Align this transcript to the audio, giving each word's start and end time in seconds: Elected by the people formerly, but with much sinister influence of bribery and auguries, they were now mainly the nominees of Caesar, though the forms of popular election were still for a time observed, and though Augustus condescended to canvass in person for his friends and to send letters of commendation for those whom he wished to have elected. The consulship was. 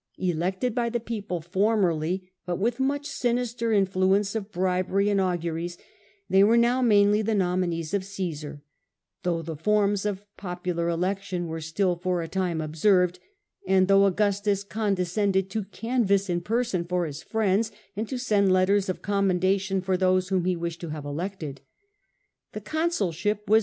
Elected 0.17 0.73
by 0.73 0.89
the 0.89 0.99
people 0.99 1.41
formerly, 1.41 2.31
but 2.47 2.57
with 2.57 2.79
much 2.79 3.05
sinister 3.05 3.71
influence 3.71 4.33
of 4.33 4.51
bribery 4.51 5.09
and 5.11 5.21
auguries, 5.21 5.77
they 6.27 6.43
were 6.43 6.57
now 6.57 6.81
mainly 6.81 7.21
the 7.21 7.35
nominees 7.35 7.93
of 7.93 8.03
Caesar, 8.03 8.63
though 9.21 9.43
the 9.43 9.55
forms 9.55 10.03
of 10.03 10.25
popular 10.37 10.89
election 10.89 11.45
were 11.45 11.61
still 11.61 11.95
for 11.95 12.23
a 12.23 12.27
time 12.27 12.61
observed, 12.61 13.19
and 13.67 13.87
though 13.87 14.05
Augustus 14.05 14.63
condescended 14.63 15.51
to 15.51 15.65
canvass 15.65 16.31
in 16.31 16.41
person 16.41 16.83
for 16.83 17.05
his 17.05 17.21
friends 17.21 17.71
and 17.95 18.09
to 18.09 18.17
send 18.17 18.51
letters 18.51 18.89
of 18.89 19.03
commendation 19.03 19.81
for 19.81 19.97
those 19.97 20.29
whom 20.29 20.45
he 20.45 20.55
wished 20.55 20.81
to 20.81 20.89
have 20.89 21.05
elected. 21.05 21.61
The 22.53 22.61
consulship 22.61 23.47
was. 23.47 23.59